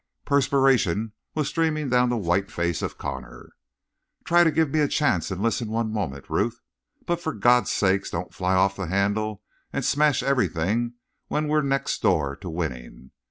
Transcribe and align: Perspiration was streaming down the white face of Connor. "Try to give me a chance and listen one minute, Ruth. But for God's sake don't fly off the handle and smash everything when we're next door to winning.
Perspiration 0.25 1.11
was 1.35 1.47
streaming 1.47 1.87
down 1.87 2.09
the 2.09 2.17
white 2.17 2.49
face 2.49 2.81
of 2.81 2.97
Connor. 2.97 3.51
"Try 4.23 4.43
to 4.43 4.49
give 4.49 4.71
me 4.71 4.79
a 4.79 4.87
chance 4.87 5.29
and 5.29 5.43
listen 5.43 5.69
one 5.69 5.93
minute, 5.93 6.25
Ruth. 6.27 6.59
But 7.05 7.21
for 7.21 7.35
God's 7.35 7.71
sake 7.71 8.09
don't 8.09 8.33
fly 8.33 8.55
off 8.55 8.75
the 8.75 8.87
handle 8.87 9.43
and 9.71 9.85
smash 9.85 10.23
everything 10.23 10.93
when 11.27 11.47
we're 11.47 11.61
next 11.61 12.01
door 12.01 12.35
to 12.37 12.49
winning. 12.49 13.11